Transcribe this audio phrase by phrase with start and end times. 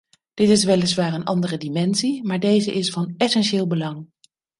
[0.33, 4.07] Dit is weliswaar een andere dimensie, maar deze is van essentieel belang.